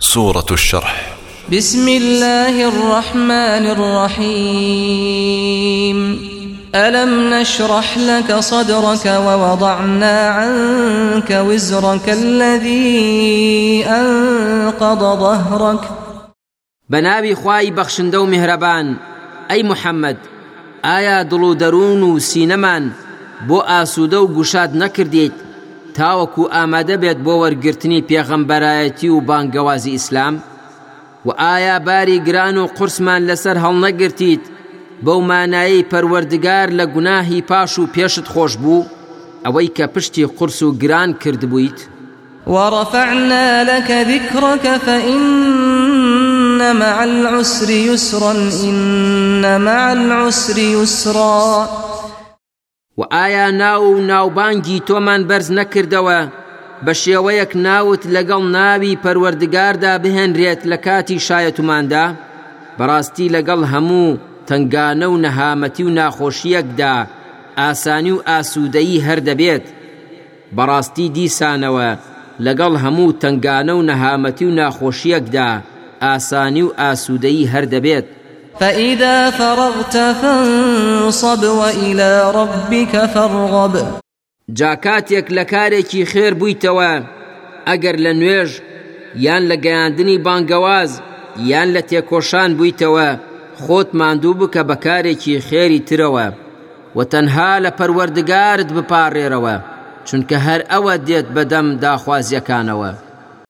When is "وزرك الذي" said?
11.30-13.84